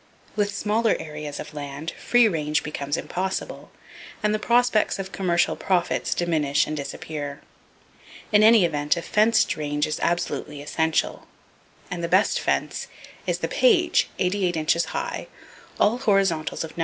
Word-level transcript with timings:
With 0.35 0.55
smaller 0.55 0.95
areas 0.99 1.39
of 1.39 1.53
land, 1.53 1.91
free 1.91 2.27
range 2.27 2.63
[Page 2.63 2.73
371] 2.73 2.73
becomes 2.73 2.97
impossible, 3.37 3.71
and 4.23 4.33
the 4.33 4.39
prospects 4.39 4.97
of 4.97 5.11
commercial 5.11 5.55
profits 5.55 6.15
diminish 6.15 6.65
and 6.65 6.75
disappear. 6.75 7.39
In 8.31 8.41
any 8.41 8.65
event, 8.65 8.97
a 8.97 9.03
fenced 9.03 9.55
range 9.55 9.85
is 9.85 9.99
absolutely 9.99 10.59
essential; 10.59 11.27
and 11.91 12.03
the 12.03 12.07
best 12.07 12.39
fence 12.39 12.87
is 13.27 13.37
the 13.37 13.47
Page, 13.47 14.09
88 14.17 14.57
inches 14.57 14.85
high, 14.85 15.27
all 15.79 15.99
horizontals 15.99 16.63
of 16.63 16.75
No. 16.75 16.79